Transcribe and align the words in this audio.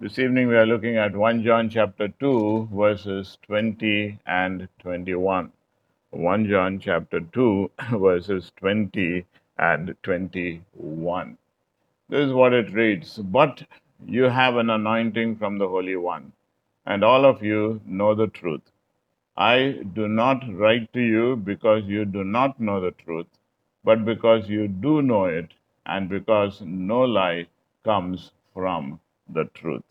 This 0.00 0.18
evening 0.18 0.48
we 0.48 0.56
are 0.56 0.66
looking 0.66 0.96
at 0.96 1.14
1 1.14 1.44
John 1.44 1.70
chapter 1.70 2.08
2, 2.08 2.70
verses 2.72 3.38
20 3.42 4.18
and 4.26 4.68
21. 4.80 5.52
1 6.10 6.48
John 6.48 6.80
chapter 6.80 7.20
2, 7.20 7.70
verses 7.92 8.50
20 8.56 9.24
and 9.56 9.94
21. 10.02 11.38
This 12.08 12.26
is 12.26 12.32
what 12.32 12.52
it 12.52 12.72
reads 12.72 13.18
But 13.18 13.62
you 14.04 14.24
have 14.24 14.56
an 14.56 14.68
anointing 14.68 15.36
from 15.36 15.58
the 15.58 15.68
Holy 15.68 15.94
One, 15.94 16.32
and 16.84 17.04
all 17.04 17.24
of 17.24 17.44
you 17.44 17.80
know 17.86 18.16
the 18.16 18.26
truth. 18.26 18.72
I 19.36 19.78
do 19.92 20.08
not 20.08 20.42
write 20.52 20.92
to 20.94 21.00
you 21.00 21.36
because 21.36 21.84
you 21.84 22.04
do 22.04 22.24
not 22.24 22.58
know 22.58 22.80
the 22.80 22.90
truth, 22.90 23.28
but 23.84 24.04
because 24.04 24.48
you 24.48 24.66
do 24.66 25.02
know 25.02 25.26
it, 25.26 25.54
and 25.86 26.08
because 26.08 26.60
no 26.62 27.02
lie 27.02 27.46
comes 27.84 28.32
from 28.52 28.98
the 29.28 29.44
truth. 29.54 29.82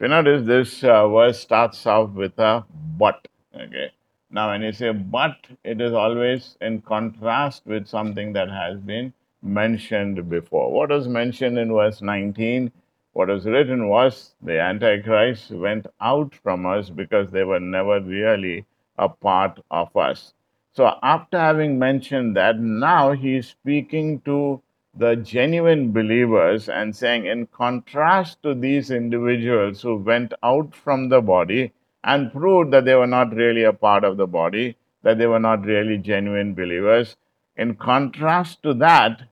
You 0.00 0.08
notice 0.08 0.46
this 0.46 0.84
uh, 0.84 1.08
verse 1.08 1.40
starts 1.40 1.84
off 1.86 2.10
with 2.10 2.38
a 2.38 2.64
but. 2.96 3.26
Okay. 3.54 3.92
Now, 4.30 4.50
when 4.50 4.62
you 4.62 4.72
say 4.72 4.92
but, 4.92 5.36
it 5.64 5.80
is 5.80 5.92
always 5.92 6.56
in 6.60 6.82
contrast 6.82 7.66
with 7.66 7.86
something 7.86 8.34
that 8.34 8.50
has 8.50 8.78
been 8.78 9.12
mentioned 9.42 10.28
before. 10.28 10.70
What 10.70 10.90
was 10.90 11.08
mentioned 11.08 11.58
in 11.58 11.72
verse 11.72 12.02
19? 12.02 12.70
What 13.12 13.28
was 13.28 13.46
written 13.46 13.88
was 13.88 14.34
the 14.42 14.60
Antichrist 14.60 15.50
went 15.50 15.86
out 16.00 16.34
from 16.34 16.66
us 16.66 16.90
because 16.90 17.30
they 17.30 17.44
were 17.44 17.58
never 17.58 18.00
really 18.00 18.66
a 18.98 19.08
part 19.08 19.60
of 19.70 19.96
us. 19.96 20.34
So, 20.72 20.96
after 21.02 21.38
having 21.38 21.78
mentioned 21.78 22.36
that, 22.36 22.60
now 22.60 23.12
he 23.12 23.36
is 23.36 23.48
speaking 23.48 24.20
to 24.20 24.62
the 24.98 25.14
genuine 25.14 25.92
believers 25.92 26.68
and 26.68 26.94
saying, 26.94 27.26
in 27.26 27.46
contrast 27.46 28.42
to 28.42 28.54
these 28.54 28.90
individuals 28.90 29.80
who 29.82 29.96
went 29.96 30.34
out 30.42 30.74
from 30.74 31.08
the 31.08 31.20
body 31.20 31.72
and 32.02 32.32
proved 32.32 32.72
that 32.72 32.84
they 32.84 32.94
were 32.94 33.06
not 33.06 33.34
really 33.34 33.62
a 33.62 33.72
part 33.72 34.02
of 34.02 34.16
the 34.16 34.26
body, 34.26 34.76
that 35.02 35.18
they 35.18 35.26
were 35.26 35.38
not 35.38 35.64
really 35.64 35.98
genuine 35.98 36.52
believers, 36.52 37.16
in 37.56 37.76
contrast 37.76 38.62
to 38.62 38.74
that, 38.74 39.22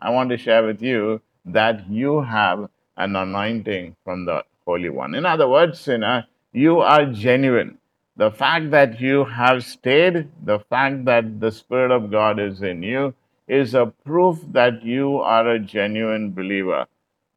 I 0.00 0.10
want 0.10 0.30
to 0.30 0.38
share 0.38 0.64
with 0.64 0.80
you 0.82 1.20
that 1.44 1.90
you 1.90 2.20
have 2.20 2.68
an 2.96 3.16
anointing 3.16 3.96
from 4.04 4.24
the 4.24 4.44
Holy 4.64 4.88
One. 4.88 5.14
In 5.14 5.26
other 5.26 5.48
words, 5.48 5.80
sinner, 5.80 6.26
you 6.52 6.78
are 6.80 7.06
genuine. 7.06 7.78
The 8.16 8.30
fact 8.30 8.70
that 8.72 9.00
you 9.00 9.24
have 9.24 9.64
stayed, 9.64 10.28
the 10.44 10.58
fact 10.58 11.04
that 11.06 11.40
the 11.40 11.50
Spirit 11.50 11.90
of 11.90 12.10
God 12.10 12.38
is 12.38 12.62
in 12.62 12.82
you, 12.82 13.14
is 13.48 13.74
a 13.74 13.86
proof 14.04 14.38
that 14.52 14.84
you 14.84 15.16
are 15.16 15.48
a 15.48 15.58
genuine 15.58 16.32
believer. 16.32 16.86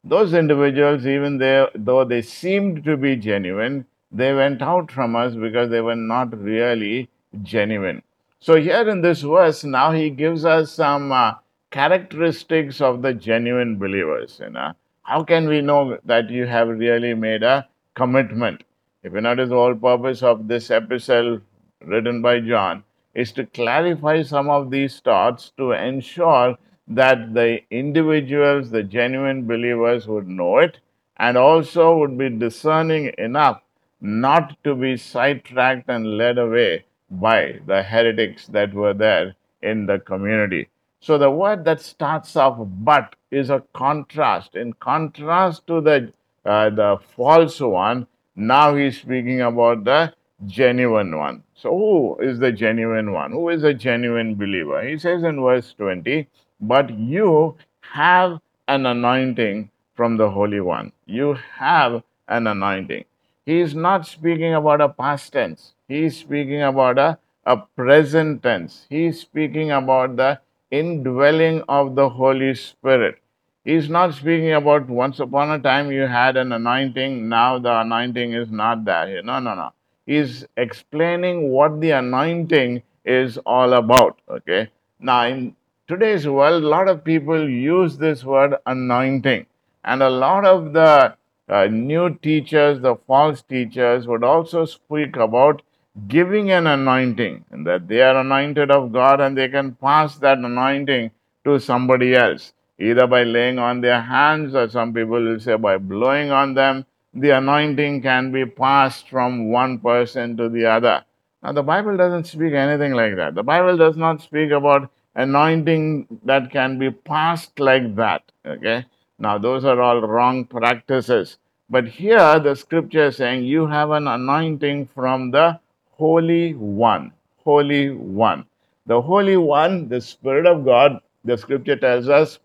Those 0.03 0.33
individuals, 0.33 1.05
even 1.05 1.37
they, 1.37 1.65
though 1.75 2.03
they 2.03 2.21
seemed 2.21 2.83
to 2.83 2.97
be 2.97 3.15
genuine, 3.15 3.85
they 4.11 4.33
went 4.33 4.61
out 4.61 4.91
from 4.91 5.15
us 5.15 5.35
because 5.35 5.69
they 5.69 5.81
were 5.81 5.95
not 5.95 6.37
really 6.37 7.09
genuine. 7.43 8.03
So, 8.39 8.59
here 8.59 8.89
in 8.89 9.01
this 9.01 9.21
verse, 9.21 9.63
now 9.63 9.91
he 9.91 10.09
gives 10.09 10.43
us 10.43 10.71
some 10.73 11.11
uh, 11.11 11.35
characteristics 11.69 12.81
of 12.81 13.01
the 13.03 13.13
genuine 13.13 13.77
believers. 13.77 14.39
You 14.43 14.49
know, 14.49 14.73
how 15.03 15.23
can 15.23 15.47
we 15.47 15.61
know 15.61 15.97
that 16.05 16.29
you 16.29 16.45
have 16.47 16.67
really 16.67 17.13
made 17.13 17.43
a 17.43 17.67
commitment? 17.95 18.63
If 19.03 19.13
you 19.13 19.21
notice, 19.21 19.49
the 19.49 19.55
whole 19.55 19.75
purpose 19.75 20.23
of 20.23 20.47
this 20.47 20.69
epistle 20.71 21.41
written 21.85 22.21
by 22.21 22.39
John 22.39 22.83
is 23.13 23.31
to 23.33 23.45
clarify 23.45 24.21
some 24.21 24.49
of 24.49 24.71
these 24.71 24.99
thoughts 24.99 25.51
to 25.57 25.71
ensure 25.71 26.57
that 26.87 27.33
the 27.33 27.61
individuals, 27.69 28.69
the 28.69 28.83
genuine 28.83 29.47
believers, 29.47 30.07
would 30.07 30.27
know 30.27 30.57
it 30.57 30.79
and 31.17 31.37
also 31.37 31.97
would 31.97 32.17
be 32.17 32.29
discerning 32.29 33.11
enough 33.17 33.61
not 34.01 34.57
to 34.63 34.75
be 34.75 34.97
sidetracked 34.97 35.87
and 35.87 36.17
led 36.17 36.37
away 36.37 36.83
by 37.09 37.59
the 37.67 37.83
heretics 37.83 38.47
that 38.47 38.73
were 38.73 38.93
there 38.93 39.35
in 39.61 39.85
the 39.85 39.99
community. 39.99 40.67
So 40.99 41.17
the 41.17 41.31
word 41.31 41.65
that 41.65 41.81
starts 41.81 42.35
off 42.35 42.57
but 42.59 43.15
is 43.29 43.49
a 43.49 43.63
contrast. 43.73 44.55
In 44.55 44.73
contrast 44.73 45.67
to 45.67 45.81
the 45.81 46.13
uh, 46.43 46.71
the 46.71 46.97
false 47.15 47.59
one, 47.59 48.07
now 48.35 48.75
he's 48.75 48.99
speaking 48.99 49.41
about 49.41 49.83
the 49.83 50.13
genuine 50.47 51.17
one. 51.17 51.43
So, 51.53 51.69
who 51.69 52.17
is 52.21 52.39
the 52.39 52.51
genuine 52.51 53.11
one? 53.11 53.31
Who 53.31 53.49
is 53.49 53.63
a 53.63 53.73
genuine 53.73 54.35
believer? 54.35 54.81
He 54.87 54.97
says 54.97 55.23
in 55.23 55.41
verse 55.41 55.73
20, 55.77 56.27
But 56.59 56.97
you 56.97 57.55
have 57.81 58.39
an 58.67 58.85
anointing 58.85 59.69
from 59.95 60.17
the 60.17 60.29
Holy 60.29 60.59
One. 60.59 60.91
You 61.05 61.37
have 61.57 62.03
an 62.27 62.47
anointing. 62.47 63.05
He 63.45 63.59
is 63.59 63.75
not 63.75 64.07
speaking 64.07 64.53
about 64.53 64.81
a 64.81 64.89
past 64.89 65.33
tense, 65.33 65.73
he 65.87 66.05
is 66.05 66.17
speaking 66.17 66.61
about 66.61 66.97
a, 66.97 67.17
a 67.45 67.57
present 67.57 68.43
tense. 68.43 68.85
He 68.89 69.05
is 69.07 69.19
speaking 69.19 69.71
about 69.71 70.15
the 70.15 70.39
indwelling 70.69 71.63
of 71.67 71.95
the 71.95 72.07
Holy 72.09 72.55
Spirit. 72.55 73.17
He's 73.65 73.89
not 73.89 74.13
speaking 74.13 74.53
about 74.53 74.87
once 74.89 75.19
upon 75.19 75.51
a 75.51 75.59
time 75.59 75.91
you 75.91 76.07
had 76.07 76.37
an 76.37 76.51
anointing, 76.51 77.29
now 77.29 77.59
the 77.59 77.81
anointing 77.81 78.33
is 78.33 78.49
not 78.49 78.85
there. 78.85 79.21
No, 79.21 79.39
no, 79.39 79.53
no 79.53 79.71
is 80.07 80.45
explaining 80.57 81.49
what 81.49 81.79
the 81.79 81.91
anointing 81.91 82.83
is 83.05 83.37
all 83.45 83.73
about. 83.73 84.19
Okay. 84.29 84.69
Now, 84.99 85.25
in 85.25 85.55
today's 85.87 86.27
world, 86.27 86.63
a 86.63 86.67
lot 86.67 86.87
of 86.87 87.03
people 87.03 87.49
use 87.49 87.97
this 87.97 88.23
word 88.23 88.55
anointing, 88.65 89.45
and 89.83 90.03
a 90.03 90.09
lot 90.09 90.45
of 90.45 90.73
the 90.73 91.15
uh, 91.49 91.65
new 91.65 92.15
teachers, 92.21 92.79
the 92.81 92.95
false 92.95 93.41
teachers, 93.41 94.07
would 94.07 94.23
also 94.23 94.65
speak 94.65 95.15
about 95.15 95.61
giving 96.07 96.51
an 96.51 96.67
anointing, 96.67 97.43
and 97.51 97.67
that 97.67 97.87
they 97.87 98.01
are 98.01 98.17
anointed 98.17 98.71
of 98.71 98.93
God 98.93 99.19
and 99.19 99.37
they 99.37 99.49
can 99.49 99.73
pass 99.75 100.17
that 100.19 100.37
anointing 100.37 101.11
to 101.43 101.59
somebody 101.59 102.15
else, 102.15 102.53
either 102.79 103.07
by 103.07 103.23
laying 103.23 103.59
on 103.59 103.81
their 103.81 104.01
hands, 104.01 104.55
or 104.55 104.69
some 104.69 104.93
people 104.93 105.21
will 105.21 105.39
say 105.39 105.55
by 105.55 105.77
blowing 105.77 106.31
on 106.31 106.53
them, 106.53 106.85
the 107.13 107.31
anointing 107.31 108.01
can 108.01 108.31
be 108.31 108.45
passed 108.45 109.09
from 109.09 109.51
one 109.51 109.79
person 109.79 110.37
to 110.37 110.49
the 110.49 110.65
other. 110.65 111.03
Now, 111.43 111.51
the 111.51 111.63
Bible 111.63 111.97
doesn't 111.97 112.25
speak 112.25 112.53
anything 112.53 112.93
like 112.93 113.15
that. 113.15 113.35
The 113.35 113.43
Bible 113.43 113.75
does 113.75 113.97
not 113.97 114.21
speak 114.21 114.51
about 114.51 114.91
anointing 115.15 116.19
that 116.23 116.51
can 116.51 116.79
be 116.79 116.91
passed 116.91 117.59
like 117.59 117.95
that. 117.95 118.23
Okay? 118.45 118.85
Now, 119.19 119.37
those 119.37 119.65
are 119.65 119.81
all 119.81 120.01
wrong 120.01 120.45
practices. 120.45 121.37
But 121.69 121.87
here, 121.87 122.39
the 122.39 122.55
scripture 122.55 123.07
is 123.07 123.17
saying 123.17 123.43
you 123.43 123.67
have 123.67 123.91
an 123.91 124.07
anointing 124.07 124.89
from 124.93 125.31
the 125.31 125.59
Holy 125.91 126.53
One. 126.53 127.11
Holy 127.43 127.89
One. 127.89 128.45
The 128.85 129.01
Holy 129.01 129.37
One, 129.37 129.87
the 129.87 130.01
Spirit 130.01 130.45
of 130.45 130.65
God, 130.65 130.99
the 131.23 131.37
scripture 131.37 131.75
tells 131.75 132.09
us, 132.09 132.39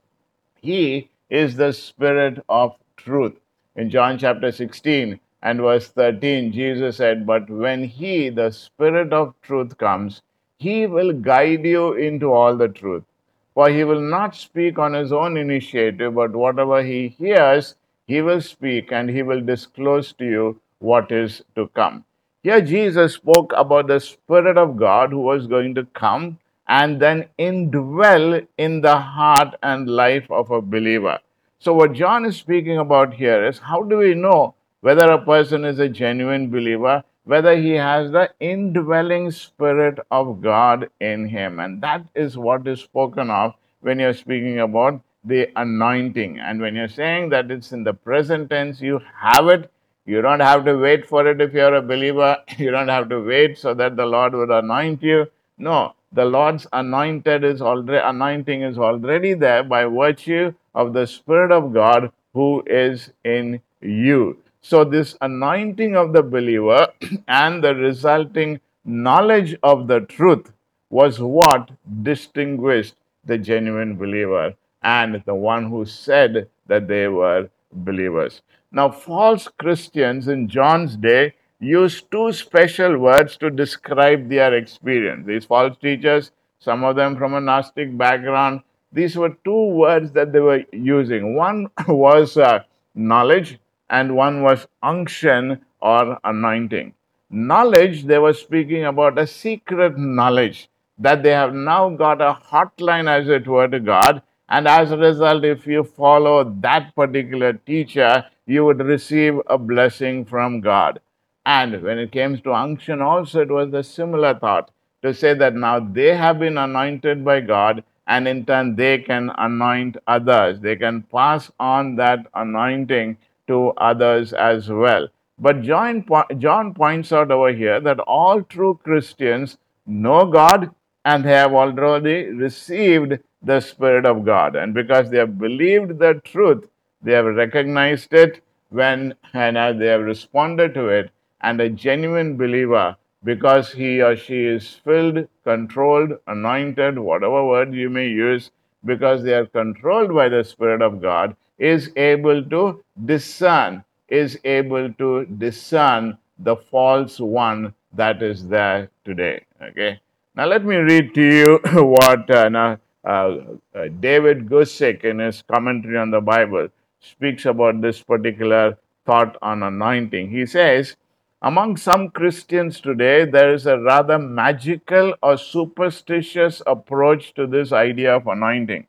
He 0.61 1.11
is 1.31 1.57
the 1.57 1.73
Spirit 1.73 2.45
of 2.49 2.77
truth. 2.97 3.35
In 3.77 3.91
John 3.91 4.17
chapter 4.17 4.51
16 4.51 5.21
and 5.43 5.61
verse 5.61 5.89
13, 5.89 6.51
Jesus 6.51 6.97
said, 6.97 7.27
But 7.27 7.51
when 7.51 7.85
He, 7.85 8.31
the 8.31 8.51
Spirit 8.51 9.13
of 9.13 9.35
truth, 9.43 9.77
comes, 9.77 10.23
He 10.57 10.87
will 10.87 11.13
guide 11.13 11.67
you 11.67 11.93
into 11.93 12.33
all 12.33 12.57
the 12.57 12.69
truth. 12.69 13.05
For 13.53 13.69
He 13.69 13.85
will 13.85 14.01
not 14.01 14.35
speak 14.35 14.79
on 14.79 14.95
His 14.95 15.13
own 15.13 15.37
initiative, 15.37 16.15
but 16.15 16.33
whatever 16.33 16.83
He 16.83 17.09
hears, 17.09 17.75
He 18.07 18.23
will 18.23 18.41
speak 18.41 18.93
and 18.93 19.11
He 19.11 19.23
will 19.23 19.43
disclose 19.43 20.15
to 20.15 20.25
you 20.25 20.61
what 20.79 21.13
is 21.13 21.43
to 21.55 21.69
come. 21.69 22.07
Here, 22.43 22.63
Jesus 22.63 23.13
spoke 23.13 23.53
about 23.55 23.89
the 23.89 24.01
Spirit 24.01 24.57
of 24.57 24.79
God 24.79 25.11
who 25.11 25.21
was 25.21 25.47
going 25.47 25.75
to 25.75 25.85
come 25.93 26.39
and 26.67 26.99
then 26.99 27.27
indwell 27.39 28.47
in 28.57 28.81
the 28.81 28.97
heart 28.97 29.55
and 29.63 29.87
life 29.87 30.31
of 30.31 30.51
a 30.51 30.63
believer. 30.63 31.19
So, 31.59 31.73
what 31.73 31.95
John 31.95 32.27
is 32.27 32.37
speaking 32.37 32.79
about 32.79 33.15
here 33.15 33.45
is 33.47 33.59
how 33.59 33.83
do 33.83 33.97
we 33.97 34.15
know 34.15 34.55
whether 34.81 35.11
a 35.11 35.25
person 35.25 35.65
is 35.65 35.79
a 35.79 35.89
genuine 35.89 36.51
believer, 36.51 37.03
whether 37.25 37.57
he 37.57 37.73
has 37.73 38.11
the 38.11 38.31
indwelling 38.41 39.31
spirit 39.31 39.99
of 40.11 40.43
God 40.43 40.91
in 41.01 41.27
him? 41.29 41.59
And 41.59 41.83
that 41.83 42.07
is 42.15 42.37
what 42.37 42.67
is 42.69 42.81
spoken 42.81 43.31
of 43.31 43.55
when 43.81 43.99
you're 43.99 44.13
speaking 44.13 44.61
about 44.61 45.01
the 45.25 45.49
anointing. 45.57 46.39
And 46.39 46.61
when 46.61 46.75
you're 46.75 46.89
saying 46.89 47.31
that 47.31 47.51
it's 47.51 47.73
in 47.73 47.85
the 47.85 47.95
present 47.95 48.51
tense, 48.51 48.81
you 48.83 49.01
have 49.15 49.49
it. 49.49 49.71
You 50.05 50.23
don't 50.23 50.41
have 50.41 50.65
to 50.67 50.77
wait 50.77 51.07
for 51.07 51.27
it 51.27 51.41
if 51.41 51.53
you're 51.55 51.75
a 51.75 51.83
believer. 51.83 52.37
You 52.59 52.71
don't 52.71 52.89
have 52.89 53.09
to 53.09 53.21
wait 53.21 53.59
so 53.59 53.75
that 53.75 53.97
the 53.97 54.07
Lord 54.07 54.35
would 54.35 54.51
anoint 54.51 55.03
you. 55.03 55.27
No, 55.59 55.95
the 56.17 56.25
Lord's 56.25 56.67
anointed 56.73 57.45
is 57.45 57.61
already 57.61 58.03
anointing 58.03 58.63
is 58.63 58.79
already 58.79 59.35
there 59.35 59.63
by 59.63 59.85
virtue 59.85 60.53
of 60.75 60.95
the 60.95 61.07
Spirit 61.07 61.53
of 61.53 61.75
God 61.75 62.11
who 62.33 62.63
is 62.67 63.13
in 63.23 63.61
you. 63.83 64.39
So 64.63 64.83
this 64.83 65.15
anointing 65.21 65.95
of 65.95 66.15
the 66.15 66.23
believer 66.23 66.89
and 67.29 67.63
the 67.63 67.75
resulting 67.75 68.61
knowledge 68.85 69.57
of 69.63 69.89
the 69.89 70.01
truth 70.01 70.53
was 70.89 71.21
what 71.21 71.71
distinguished 72.03 72.95
the 73.25 73.37
genuine 73.37 73.97
believer 73.97 74.55
and 74.83 75.23
the 75.27 75.35
one 75.35 75.69
who 75.69 75.85
said 75.85 76.49
that 76.67 76.89
they 76.89 77.09
were 77.09 77.51
believers. 77.73 78.41
Now, 78.73 78.91
false 78.91 79.49
Christians 79.49 80.29
in 80.29 80.49
John's 80.49 80.97
day 80.97 81.35
used 81.61 82.11
two 82.11 82.33
special 82.33 82.99
words 82.99 83.37
to 83.39 83.51
describe 83.51 84.29
their 84.29 84.55
experience. 84.55 85.27
These 85.27 85.45
false 85.45 85.77
teachers, 85.79 86.31
some 86.59 86.85
of 86.85 86.97
them 86.97 87.17
from 87.17 87.35
a 87.35 87.41
Gnostic 87.41 87.97
background, 87.97 88.63
these 88.93 89.17
were 89.17 89.37
two 89.45 89.67
words 89.69 90.13
that 90.13 90.33
they 90.33 90.41
were 90.41 90.65
using. 90.73 91.35
One 91.35 91.69
was 91.89 92.37
uh, 92.37 92.61
knowledge, 92.95 93.59
and 93.91 94.17
one 94.17 94.43
was 94.43 94.67
unction 94.83 95.61
or 95.81 96.19
anointing. 96.25 96.95
Knowledge, 97.31 98.05
they 98.05 98.19
were 98.19 98.33
speaking 98.33 98.85
about 98.85 99.19
a 99.19 99.27
secret 99.27 99.99
knowledge 99.99 100.69
that 100.99 101.23
they 101.23 101.31
have 101.31 101.55
now 101.55 101.91
got 101.91 102.21
a 102.21 102.39
hotline, 102.51 103.09
as 103.09 103.29
it 103.29 103.47
were, 103.47 103.69
to 103.69 103.81
God. 103.81 104.23
And 104.49 104.69
as 104.69 104.93
a 104.93 104.97
result, 104.97 105.45
if 105.45 105.67
you 105.67 105.83
follow 105.85 106.45
that 106.61 106.95
particular 106.95 107.55
teacher, 107.55 108.25
you 108.47 108.65
would 108.65 108.79
receive 108.79 109.41
a 109.49 109.59
blessing 109.59 110.25
from 110.25 110.61
God. 110.61 111.01
And 111.47 111.81
when 111.83 111.99
it 111.99 112.11
came 112.11 112.37
to 112.39 112.53
unction, 112.53 113.01
also 113.01 113.41
it 113.41 113.51
was 113.51 113.73
a 113.73 113.83
similar 113.83 114.35
thought 114.35 114.73
to 115.03 115.15
say 115.15 115.33
that 115.33 115.55
now 115.55 115.79
they 115.79 116.17
have 116.17 116.41
been 116.41 116.59
anointed 116.59 117.25
by 117.25 117.41
God, 117.41 117.85
and 118.09 118.27
in 118.27 118.45
turn 118.45 118.75
they 118.75 118.99
can 118.99 119.31
anoint 119.39 119.97
others. 120.09 120.59
They 120.61 120.75
can 120.75 121.03
pass 121.03 121.51
on 121.61 121.95
that 121.97 122.27
anointing 122.35 123.19
to 123.47 123.69
others 123.77 124.33
as 124.33 124.69
well. 124.69 125.07
But 125.39 125.63
John, 125.63 126.05
John 126.39 126.75
points 126.75 127.13
out 127.13 127.31
over 127.31 127.53
here 127.53 127.79
that 127.81 128.01
all 128.01 128.43
true 128.43 128.81
Christians 128.83 129.57
know 129.87 130.25
God 130.27 130.71
and 131.05 131.25
they 131.25 131.31
have 131.31 131.53
already 131.53 132.25
received 132.31 133.19
the 133.43 133.61
Spirit 133.61 134.05
of 134.05 134.25
God. 134.25 134.57
And 134.57 134.75
because 134.75 135.11
they 135.11 135.19
have 135.19 135.39
believed 135.39 136.01
the 136.01 136.21
truth, 136.25 136.69
they 137.03 137.13
have 137.13 137.27
recognized 137.27 138.13
it 138.13 138.43
when 138.71 139.15
and 139.33 139.81
they 139.81 139.87
have 139.87 140.01
responded 140.01 140.75
to 140.75 140.89
it. 140.89 141.11
And 141.41 141.61
a 141.61 141.69
genuine 141.69 142.37
believer, 142.37 142.97
because 143.25 143.73
he 143.73 144.03
or 144.03 144.17
she 144.17 144.45
is 144.45 144.69
filled, 144.85 145.29
controlled, 145.45 146.19
anointed, 146.27 146.99
whatever 146.99 147.45
word 147.45 147.75
you 147.75 147.91
may 147.91 148.09
use, 148.09 148.51
because 148.85 149.23
they 149.23 149.35
are 149.35 149.47
controlled 149.47 150.15
by 150.15 150.29
the 150.29 150.45
Spirit 150.45 150.83
of 150.83 151.03
God, 151.03 151.37
is 151.59 151.91
able 151.97 152.45
to 152.45 152.83
discern, 153.05 153.85
is 154.09 154.39
able 154.45 154.93
to 154.95 155.25
discern 155.27 156.19
the 156.39 156.57
false 156.57 157.19
one 157.19 157.75
that 157.93 158.23
is 158.23 158.47
there 158.49 158.91
today. 159.05 159.45
Okay. 159.63 160.01
Now 160.35 160.47
let 160.47 160.65
me 160.65 160.77
read 160.77 161.15
to 161.15 161.23
you 161.23 161.61
what 161.83 162.31
uh, 162.31 162.49
now, 162.49 162.79
uh, 163.05 163.37
uh, 163.75 163.89
David 164.01 164.49
Guzik 164.49 165.05
in 165.05 165.19
his 165.19 165.43
commentary 165.43 165.97
on 165.97 166.11
the 166.11 166.21
Bible 166.21 166.69
speaks 167.01 167.47
about 167.47 167.81
this 167.81 168.03
particular 168.03 168.77
thought 169.07 169.37
on 169.41 169.63
anointing. 169.63 170.31
He 170.31 170.45
says, 170.45 170.97
among 171.43 171.77
some 171.77 172.11
Christians 172.11 172.81
today, 172.81 173.25
there 173.25 173.53
is 173.53 173.67
a 173.67 173.79
rather 173.79 174.19
magical 174.19 175.15
or 175.23 175.37
superstitious 175.37 176.63
approach 176.67 177.35
to 177.35 177.47
this 177.47 177.73
idea 177.73 178.17
of 178.17 178.27
anointing. 178.27 178.87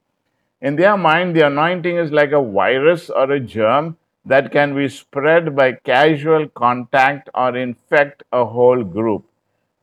In 0.61 0.75
their 0.75 0.97
mind, 0.97 1.35
the 1.35 1.45
anointing 1.45 1.97
is 1.97 2.11
like 2.11 2.31
a 2.31 2.41
virus 2.41 3.09
or 3.09 3.31
a 3.31 3.39
germ 3.39 3.97
that 4.25 4.51
can 4.51 4.75
be 4.75 4.89
spread 4.89 5.55
by 5.55 5.73
casual 5.73 6.47
contact 6.49 7.29
or 7.35 7.55
infect 7.55 8.23
a 8.31 8.43
whole 8.43 8.83
group. 8.83 9.23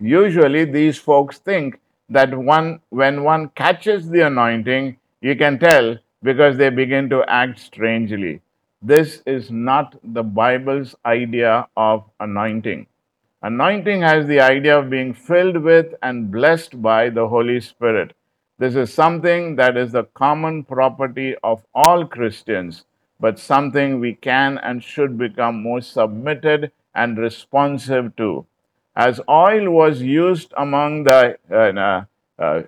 Usually, 0.01 0.65
these 0.65 0.99
folks 0.99 1.39
think 1.39 1.79
that 2.09 2.37
one, 2.37 2.81
when 2.91 3.25
one 3.25 3.51
catches 3.51 4.09
the 4.09 4.27
anointing, 4.27 4.97
you 5.21 5.37
can 5.37 5.59
tell 5.59 5.97
because 6.23 6.57
they 6.57 6.71
begin 6.71 7.09
to 7.11 7.23
act 7.29 7.59
strangely. 7.59 8.41
This 8.87 9.23
is 9.25 9.51
not 9.51 9.97
the 10.05 10.23
Bible's 10.23 10.95
idea 11.07 11.67
of 11.75 12.05
anointing. 12.21 12.87
Anointing 13.41 14.03
has 14.03 14.27
the 14.27 14.41
idea 14.41 14.79
of 14.79 14.91
being 14.91 15.15
filled 15.15 15.57
with 15.57 15.95
and 16.03 16.31
blessed 16.31 16.83
by 16.83 17.09
the 17.09 17.27
Holy 17.27 17.61
Spirit. 17.61 18.13
This 18.59 18.75
is 18.75 18.93
something 18.93 19.57
that 19.57 19.79
is 19.79 19.93
the 19.93 20.05
common 20.13 20.65
property 20.65 21.35
of 21.43 21.63
all 21.75 22.07
Christians, 22.07 22.85
but 23.19 23.39
something 23.39 24.01
we 24.01 24.17
can 24.17 24.59
and 24.59 24.85
should 24.85 25.17
become 25.17 25.63
more 25.63 25.81
submitted 25.81 26.71
and 26.95 27.17
responsive 27.17 28.15
to. 28.17 28.45
As 28.95 29.19
oil 29.31 29.71
was 29.71 30.03
used 30.03 30.53
among 30.59 31.05
the 31.05 31.39
uh, 31.51 32.05
uh, 32.39 32.63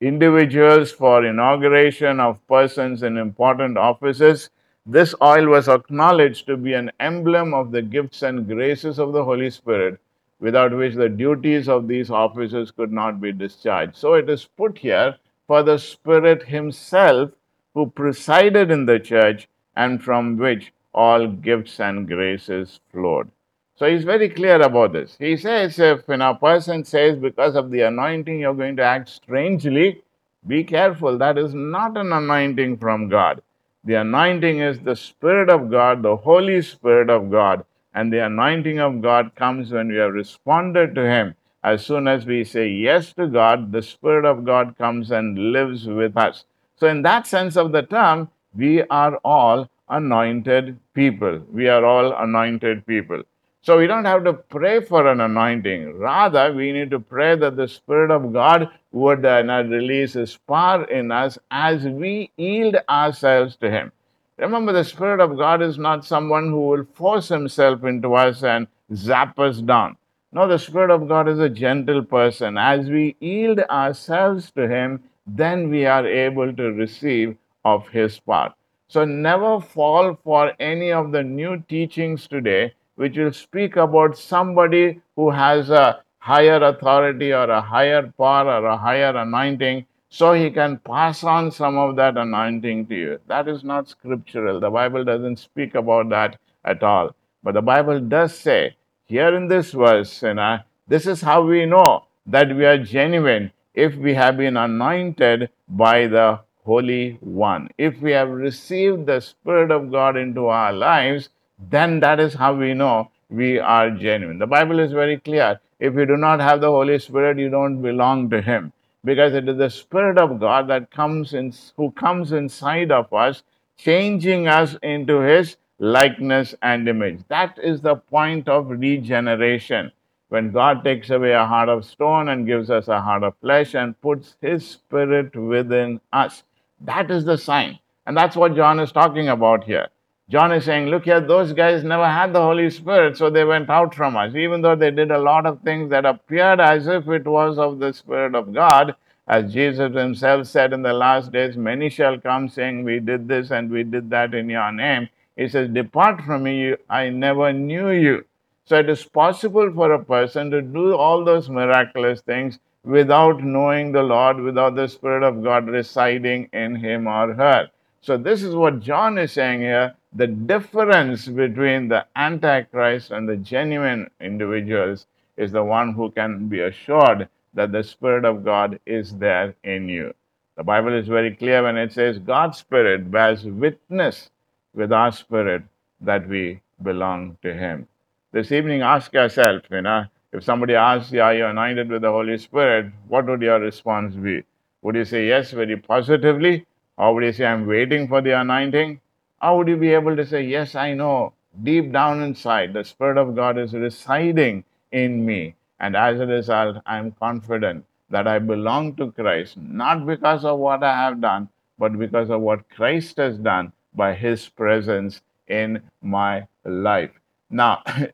individuals 0.00 0.90
for 0.90 1.22
inauguration 1.22 2.18
of 2.18 2.46
persons 2.48 3.02
in 3.02 3.18
important 3.18 3.76
offices, 3.76 4.48
this 4.86 5.14
oil 5.22 5.46
was 5.46 5.68
acknowledged 5.68 6.46
to 6.46 6.56
be 6.56 6.72
an 6.72 6.90
emblem 7.00 7.52
of 7.54 7.70
the 7.70 7.82
gifts 7.82 8.22
and 8.22 8.46
graces 8.46 8.98
of 8.98 9.12
the 9.12 9.24
Holy 9.24 9.50
Spirit 9.50 10.00
without 10.40 10.74
which 10.74 10.94
the 10.94 11.08
duties 11.08 11.68
of 11.68 11.86
these 11.86 12.10
offices 12.10 12.70
could 12.70 12.90
not 12.90 13.20
be 13.20 13.30
discharged. 13.30 13.94
So 13.96 14.14
it 14.14 14.28
is 14.30 14.46
put 14.46 14.78
here 14.78 15.16
for 15.46 15.62
the 15.62 15.78
Spirit 15.78 16.44
Himself 16.44 17.30
who 17.74 17.86
presided 17.86 18.70
in 18.70 18.86
the 18.86 18.98
church 18.98 19.48
and 19.76 20.02
from 20.02 20.36
which 20.36 20.72
all 20.94 21.26
gifts 21.28 21.78
and 21.78 22.06
graces 22.06 22.80
flowed. 22.90 23.30
So 23.76 23.86
he's 23.86 24.04
very 24.04 24.28
clear 24.28 24.60
about 24.60 24.92
this. 24.92 25.16
He 25.18 25.36
says 25.36 25.78
if 25.78 26.06
when 26.06 26.20
a 26.20 26.34
person 26.34 26.84
says 26.84 27.16
because 27.16 27.54
of 27.54 27.70
the 27.70 27.82
anointing 27.82 28.40
you're 28.40 28.54
going 28.54 28.76
to 28.76 28.82
act 28.82 29.08
strangely, 29.08 30.02
be 30.46 30.64
careful. 30.64 31.16
That 31.18 31.38
is 31.38 31.54
not 31.54 31.96
an 31.96 32.12
anointing 32.12 32.78
from 32.78 33.08
God. 33.08 33.42
The 33.82 33.94
anointing 33.94 34.58
is 34.58 34.80
the 34.80 34.94
Spirit 34.94 35.48
of 35.48 35.70
God, 35.70 36.02
the 36.02 36.16
Holy 36.16 36.60
Spirit 36.60 37.08
of 37.08 37.30
God, 37.30 37.64
and 37.94 38.12
the 38.12 38.24
anointing 38.24 38.78
of 38.78 39.00
God 39.00 39.34
comes 39.34 39.72
when 39.72 39.88
we 39.88 39.96
have 39.96 40.12
responded 40.12 40.94
to 40.94 41.02
Him. 41.02 41.34
As 41.64 41.84
soon 41.84 42.06
as 42.06 42.26
we 42.26 42.44
say 42.44 42.68
yes 42.68 43.12
to 43.14 43.26
God, 43.26 43.72
the 43.72 43.82
Spirit 43.82 44.26
of 44.26 44.44
God 44.44 44.76
comes 44.76 45.10
and 45.10 45.52
lives 45.52 45.86
with 45.86 46.16
us. 46.16 46.44
So, 46.76 46.88
in 46.88 47.02
that 47.02 47.26
sense 47.26 47.56
of 47.56 47.72
the 47.72 47.82
term, 47.82 48.30
we 48.54 48.82
are 48.84 49.16
all 49.24 49.68
anointed 49.88 50.78
people. 50.94 51.40
We 51.50 51.68
are 51.68 51.84
all 51.84 52.14
anointed 52.14 52.86
people. 52.86 53.22
So, 53.62 53.78
we 53.78 53.86
don't 53.86 54.06
have 54.06 54.24
to 54.24 54.32
pray 54.32 54.80
for 54.80 55.06
an 55.06 55.20
anointing. 55.20 55.98
Rather, 55.98 56.52
we 56.52 56.72
need 56.72 56.90
to 56.90 57.00
pray 57.00 57.36
that 57.36 57.56
the 57.56 57.68
Spirit 57.68 58.10
of 58.10 58.32
God 58.32 58.70
would 58.92 59.24
uh, 59.26 59.42
release 59.68 60.14
His 60.14 60.36
power 60.36 60.84
in 60.84 61.12
us 61.12 61.38
as 61.50 61.84
we 61.84 62.30
yield 62.36 62.76
ourselves 62.88 63.56
to 63.56 63.70
Him. 63.70 63.92
Remember, 64.38 64.72
the 64.72 64.84
Spirit 64.84 65.20
of 65.20 65.36
God 65.36 65.60
is 65.60 65.76
not 65.76 66.06
someone 66.06 66.48
who 66.48 66.60
will 66.68 66.86
force 66.94 67.28
himself 67.28 67.84
into 67.84 68.14
us 68.14 68.42
and 68.42 68.66
zap 68.94 69.38
us 69.38 69.60
down. 69.60 69.98
No, 70.32 70.48
the 70.48 70.58
Spirit 70.58 70.90
of 70.90 71.08
God 71.08 71.28
is 71.28 71.40
a 71.40 71.48
gentle 71.50 72.02
person. 72.02 72.56
As 72.56 72.88
we 72.88 73.16
yield 73.20 73.60
ourselves 73.68 74.50
to 74.52 74.66
Him, 74.68 75.02
then 75.26 75.68
we 75.68 75.84
are 75.84 76.06
able 76.06 76.54
to 76.54 76.72
receive 76.72 77.36
of 77.64 77.88
His 77.88 78.18
power. 78.20 78.54
So 78.88 79.04
never 79.04 79.60
fall 79.60 80.18
for 80.24 80.52
any 80.58 80.92
of 80.92 81.12
the 81.12 81.22
new 81.22 81.62
teachings 81.68 82.26
today, 82.26 82.72
which 83.00 83.16
will 83.16 83.32
speak 83.32 83.76
about 83.76 84.18
somebody 84.18 85.00
who 85.16 85.30
has 85.30 85.70
a 85.70 86.00
higher 86.18 86.62
authority 86.62 87.32
or 87.32 87.48
a 87.50 87.60
higher 87.60 88.02
power 88.18 88.46
or 88.56 88.66
a 88.66 88.76
higher 88.76 89.16
anointing 89.16 89.86
so 90.10 90.34
he 90.34 90.50
can 90.50 90.76
pass 90.78 91.24
on 91.24 91.50
some 91.50 91.78
of 91.78 91.96
that 91.96 92.18
anointing 92.18 92.86
to 92.88 92.94
you. 92.94 93.18
That 93.26 93.48
is 93.48 93.64
not 93.64 93.88
scriptural. 93.88 94.60
The 94.60 94.68
Bible 94.68 95.02
doesn't 95.04 95.38
speak 95.38 95.74
about 95.74 96.10
that 96.10 96.36
at 96.64 96.82
all. 96.82 97.16
But 97.42 97.54
the 97.54 97.62
Bible 97.62 98.00
does 98.00 98.36
say 98.36 98.76
here 99.06 99.34
in 99.34 99.48
this 99.48 99.72
verse, 99.72 100.22
you 100.22 100.34
know, 100.34 100.58
this 100.86 101.06
is 101.06 101.22
how 101.22 101.40
we 101.42 101.64
know 101.64 102.04
that 102.26 102.54
we 102.54 102.66
are 102.66 102.76
genuine 102.78 103.50
if 103.72 103.94
we 103.94 104.12
have 104.12 104.36
been 104.36 104.58
anointed 104.58 105.48
by 105.68 106.06
the 106.06 106.40
Holy 106.64 107.16
One. 107.20 107.70
If 107.78 108.02
we 108.02 108.10
have 108.12 108.28
received 108.28 109.06
the 109.06 109.20
Spirit 109.20 109.70
of 109.70 109.90
God 109.90 110.18
into 110.18 110.48
our 110.48 110.72
lives, 110.74 111.30
then 111.68 112.00
that 112.00 112.20
is 112.20 112.34
how 112.34 112.54
we 112.54 112.74
know 112.74 113.10
we 113.28 113.58
are 113.58 113.90
genuine. 113.90 114.38
The 114.38 114.46
Bible 114.46 114.78
is 114.78 114.92
very 114.92 115.18
clear. 115.18 115.60
If 115.78 115.94
you 115.94 116.06
do 116.06 116.16
not 116.16 116.40
have 116.40 116.60
the 116.60 116.70
Holy 116.70 116.98
Spirit, 116.98 117.38
you 117.38 117.48
don't 117.48 117.82
belong 117.82 118.30
to 118.30 118.40
Him 118.40 118.72
because 119.04 119.34
it 119.34 119.48
is 119.48 119.56
the 119.56 119.70
Spirit 119.70 120.18
of 120.18 120.40
God 120.40 120.68
that 120.68 120.90
comes 120.90 121.32
in, 121.32 121.52
who 121.76 121.90
comes 121.92 122.32
inside 122.32 122.90
of 122.90 123.12
us, 123.12 123.42
changing 123.76 124.48
us 124.48 124.76
into 124.82 125.20
His 125.20 125.56
likeness 125.78 126.54
and 126.62 126.88
image. 126.88 127.20
That 127.28 127.58
is 127.62 127.80
the 127.80 127.96
point 127.96 128.48
of 128.48 128.68
regeneration. 128.70 129.92
When 130.28 130.52
God 130.52 130.84
takes 130.84 131.10
away 131.10 131.32
a 131.32 131.46
heart 131.46 131.68
of 131.68 131.84
stone 131.84 132.28
and 132.28 132.46
gives 132.46 132.70
us 132.70 132.88
a 132.88 133.00
heart 133.00 133.24
of 133.24 133.34
flesh 133.40 133.74
and 133.74 134.00
puts 134.00 134.36
His 134.40 134.66
Spirit 134.66 135.34
within 135.34 136.00
us. 136.12 136.42
That 136.80 137.10
is 137.10 137.24
the 137.24 137.36
sign. 137.36 137.78
And 138.06 138.16
that's 138.16 138.36
what 138.36 138.54
John 138.54 138.80
is 138.80 138.92
talking 138.92 139.28
about 139.28 139.64
here. 139.64 139.88
John 140.30 140.52
is 140.52 140.64
saying, 140.64 140.86
Look 140.86 141.06
here, 141.06 141.20
those 141.20 141.52
guys 141.52 141.82
never 141.82 142.06
had 142.06 142.32
the 142.32 142.40
Holy 142.40 142.70
Spirit, 142.70 143.16
so 143.16 143.30
they 143.30 143.44
went 143.44 143.68
out 143.68 143.92
from 143.92 144.16
us. 144.16 144.32
Even 144.36 144.62
though 144.62 144.76
they 144.76 144.92
did 144.92 145.10
a 145.10 145.18
lot 145.18 145.44
of 145.44 145.60
things 145.62 145.90
that 145.90 146.06
appeared 146.06 146.60
as 146.60 146.86
if 146.86 147.08
it 147.08 147.26
was 147.26 147.58
of 147.58 147.80
the 147.80 147.92
Spirit 147.92 148.36
of 148.36 148.54
God, 148.54 148.94
as 149.26 149.52
Jesus 149.52 149.92
himself 149.92 150.46
said 150.46 150.72
in 150.72 150.82
the 150.82 150.92
last 150.92 151.32
days, 151.32 151.56
many 151.56 151.90
shall 151.90 152.16
come 152.16 152.48
saying, 152.48 152.84
We 152.84 153.00
did 153.00 153.26
this 153.26 153.50
and 153.50 153.72
we 153.72 153.82
did 153.82 154.08
that 154.10 154.32
in 154.32 154.48
your 154.48 154.70
name. 154.70 155.08
He 155.36 155.48
says, 155.48 155.68
Depart 155.68 156.20
from 156.22 156.44
me, 156.44 156.76
I 156.88 157.08
never 157.08 157.52
knew 157.52 157.90
you. 157.90 158.24
So 158.66 158.78
it 158.78 158.88
is 158.88 159.02
possible 159.02 159.72
for 159.74 159.92
a 159.92 160.04
person 160.04 160.48
to 160.52 160.62
do 160.62 160.94
all 160.94 161.24
those 161.24 161.50
miraculous 161.50 162.20
things 162.20 162.60
without 162.84 163.42
knowing 163.42 163.90
the 163.90 164.04
Lord, 164.04 164.38
without 164.38 164.76
the 164.76 164.86
Spirit 164.86 165.24
of 165.24 165.42
God 165.42 165.66
residing 165.66 166.48
in 166.52 166.76
him 166.76 167.08
or 167.08 167.34
her. 167.34 167.68
So, 168.00 168.16
this 168.16 168.42
is 168.42 168.54
what 168.54 168.80
John 168.80 169.18
is 169.18 169.32
saying 169.32 169.60
here 169.60 169.94
the 170.12 170.26
difference 170.26 171.28
between 171.28 171.88
the 171.88 172.06
Antichrist 172.16 173.12
and 173.12 173.28
the 173.28 173.36
genuine 173.36 174.10
individuals 174.20 175.06
is 175.36 175.52
the 175.52 175.64
one 175.64 175.92
who 175.94 176.10
can 176.10 176.48
be 176.48 176.60
assured 176.60 177.28
that 177.54 177.72
the 177.72 177.84
Spirit 177.84 178.24
of 178.24 178.44
God 178.44 178.80
is 178.86 179.14
there 179.16 179.54
in 179.64 179.88
you. 179.88 180.14
The 180.56 180.64
Bible 180.64 180.94
is 180.94 181.08
very 181.08 181.36
clear 181.36 181.62
when 181.62 181.76
it 181.76 181.92
says 181.92 182.18
God's 182.18 182.58
Spirit 182.58 183.10
bears 183.10 183.44
witness 183.44 184.30
with 184.74 184.92
our 184.92 185.12
spirit 185.12 185.62
that 186.00 186.28
we 186.28 186.60
belong 186.82 187.38
to 187.42 187.54
Him. 187.54 187.86
This 188.32 188.52
evening, 188.52 188.82
ask 188.82 189.12
yourself, 189.12 189.62
you 189.70 189.82
know, 189.82 190.04
if 190.32 190.44
somebody 190.44 190.74
asks 190.74 191.12
you, 191.12 191.22
Are 191.22 191.34
you 191.34 191.46
anointed 191.46 191.88
with 191.88 192.02
the 192.02 192.10
Holy 192.10 192.38
Spirit? 192.38 192.92
What 193.08 193.26
would 193.26 193.42
your 193.42 193.60
response 193.60 194.14
be? 194.16 194.44
Would 194.82 194.96
you 194.96 195.04
say 195.04 195.28
yes 195.28 195.52
very 195.52 195.76
positively? 195.76 196.66
Or 196.98 197.14
would 197.14 197.24
you 197.24 197.32
say, 197.32 197.46
I'm 197.46 197.66
waiting 197.66 198.08
for 198.08 198.20
the 198.22 198.38
anointing? 198.40 199.00
How 199.40 199.56
would 199.56 199.68
you 199.68 199.76
be 199.76 199.94
able 199.94 200.16
to 200.16 200.26
say, 200.26 200.42
Yes, 200.42 200.74
I 200.74 200.94
know, 200.94 201.32
deep 201.62 201.92
down 201.92 202.22
inside, 202.22 202.74
the 202.74 202.84
Spirit 202.84 203.16
of 203.16 203.34
God 203.34 203.58
is 203.58 203.72
residing 203.72 204.64
in 204.92 205.24
me. 205.24 205.54
And 205.78 205.96
as 205.96 206.20
a 206.20 206.26
result, 206.26 206.76
I'm 206.84 207.12
confident 207.12 207.84
that 208.10 208.28
I 208.28 208.38
belong 208.38 208.96
to 208.96 209.12
Christ, 209.12 209.56
not 209.56 210.04
because 210.06 210.44
of 210.44 210.58
what 210.58 210.82
I 210.82 210.94
have 210.94 211.20
done, 211.20 211.48
but 211.78 211.98
because 211.98 212.28
of 212.28 212.42
what 212.42 212.68
Christ 212.68 213.16
has 213.16 213.38
done 213.38 213.72
by 213.94 214.14
His 214.14 214.48
presence 214.48 215.22
in 215.48 215.82
my 216.02 216.46
life. 216.64 217.10
Now, 217.50 217.82
the 217.84 218.12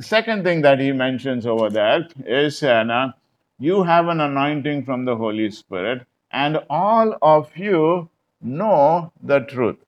second 0.02 0.44
thing 0.44 0.62
that 0.62 0.78
he 0.78 0.92
mentions 0.92 1.46
over 1.46 1.70
there 1.70 2.06
is 2.24 2.62
uh, 2.62 3.12
you 3.58 3.82
have 3.82 4.08
an 4.08 4.20
anointing 4.20 4.84
from 4.84 5.04
the 5.04 5.16
Holy 5.16 5.50
Spirit, 5.50 6.06
and 6.30 6.58
all 6.70 7.16
of 7.20 7.50
you 7.56 8.08
know 8.40 9.12
the 9.22 9.40
truth. 9.40 9.78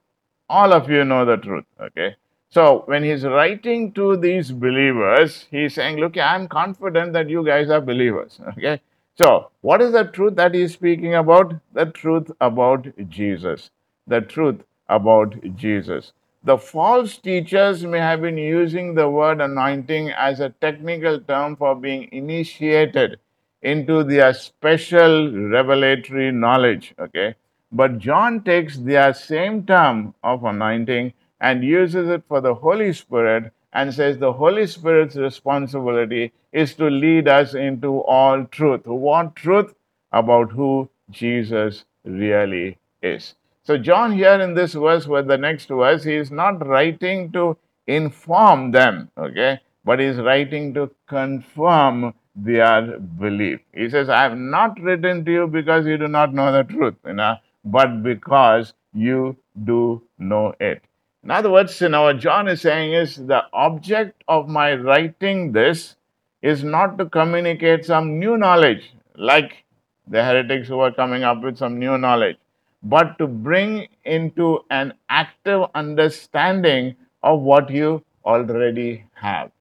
All 0.53 0.75
of 0.75 0.91
you 0.91 1.03
know 1.03 1.25
the 1.25 1.37
truth, 1.39 1.65
okay? 1.81 2.15
So 2.51 2.83
when 2.85 3.03
he's 3.03 3.25
writing 3.25 3.93
to 3.93 4.19
these 4.19 4.51
believers, 4.53 5.47
he's 5.51 5.75
saying, 5.75 5.97
Look, 5.97 6.19
I'm 6.19 6.47
confident 6.47 7.15
that 7.15 7.31
you 7.31 7.43
guys 7.43 7.71
are 7.71 7.81
believers, 7.81 8.39
okay? 8.49 8.81
So, 9.15 9.51
what 9.63 9.81
is 9.81 9.93
the 9.93 10.05
truth 10.05 10.37
that 10.37 10.55
he's 10.55 10.75
speaking 10.75 11.15
about? 11.15 11.55
The 11.73 11.87
truth 11.87 12.31
about 12.41 12.87
Jesus. 13.09 13.71
The 14.07 14.21
truth 14.21 14.61
about 14.91 15.35
Jesus. 15.57 16.13
The 16.45 16.59
false 16.59 17.17
teachers 17.17 17.87
may 17.87 18.01
have 18.01 18.21
been 18.21 18.37
using 18.37 18.95
the 18.95 19.09
word 19.09 19.41
anointing 19.41 20.11
as 20.11 20.41
a 20.41 20.51
technical 20.51 21.21
term 21.21 21.57
for 21.57 21.75
being 21.75 22.09
initiated 22.13 23.19
into 23.63 24.05
their 24.05 24.35
special 24.35 25.33
revelatory 25.33 26.31
knowledge. 26.31 26.95
Okay. 26.99 27.37
But 27.73 27.99
John 27.99 28.43
takes 28.43 28.77
their 28.77 29.15
same 29.15 29.65
term 29.65 30.15
of 30.23 30.45
anointing 30.45 31.15
and 31.41 31.65
uses 31.65 32.09
it 32.09 32.23
for 32.29 32.41
the 32.41 32.55
Holy 32.55 32.93
Spirit 32.93 33.53
and 33.73 33.93
says 33.93 34.19
the 34.19 34.35
Holy 34.35 34.67
Spirit's 34.67 35.17
responsibility 35.17 36.33
is 36.53 36.75
to 36.75 36.91
lead 36.91 37.29
us 37.29 37.55
into 37.55 38.01
all 38.01 38.45
truth. 38.45 38.87
What 38.87 39.35
truth? 39.37 39.75
About 40.15 40.53
who 40.53 40.91
Jesus 41.11 41.87
really 42.05 42.77
is. 43.03 43.35
So, 43.65 43.79
John, 43.79 44.13
here 44.13 44.39
in 44.41 44.53
this 44.55 44.75
verse, 44.75 45.07
with 45.07 45.27
the 45.27 45.39
next 45.39 45.69
verse, 45.69 46.05
he 46.05 46.17
is 46.17 46.31
not 46.31 46.67
writing 46.67 47.33
to 47.33 47.57
inform 47.87 48.73
them, 48.73 49.11
okay, 49.17 49.61
but 49.85 50.01
he 50.01 50.07
is 50.07 50.19
writing 50.19 50.75
to 50.75 50.91
confirm 51.09 52.13
their 52.35 52.99
belief. 52.99 53.61
He 53.73 53.89
says, 53.89 54.09
I 54.09 54.23
have 54.23 54.37
not 54.37 54.81
written 54.81 55.25
to 55.25 55.33
you 55.33 55.47
because 55.47 55.87
you 55.87 55.97
do 55.97 56.09
not 56.09 56.35
know 56.35 56.53
the 56.53 56.65
truth, 56.65 56.97
you 57.07 57.15
know, 57.15 57.37
but 57.65 58.03
because 58.03 58.75
you 58.93 59.37
do 59.65 60.03
know 60.19 60.55
it. 60.61 60.83
In 61.25 61.31
other 61.31 61.51
words, 61.51 61.81
you 61.81 61.89
what 62.03 62.19
John 62.19 62.49
is 62.49 62.61
saying 62.61 62.93
is 62.95 63.17
the 63.17 63.45
object 63.53 64.25
of 64.27 64.49
my 64.49 64.75
writing 64.75 65.53
this 65.53 65.97
is 66.43 66.65
not 66.65 66.99
to 66.99 67.07
communicate 67.07 67.85
some 67.85 68.19
new 68.19 68.37
knowledge, 68.37 68.93
like 69.17 69.65
the 70.09 70.25
heretics 70.25 70.67
who 70.67 70.81
are 70.81 70.91
coming 70.93 71.23
up 71.23 71.43
with 71.43 71.57
some 71.57 71.79
new 71.79 71.97
knowledge, 71.97 72.37
but 72.83 73.19
to 73.19 73.29
bring 73.29 73.87
into 74.05 74.65
an 74.71 74.93
active 75.09 75.63
understanding 75.77 76.97
of 77.23 77.41
what 77.41 77.71
you 77.71 78.05
already 78.25 79.05
have. 79.15 79.53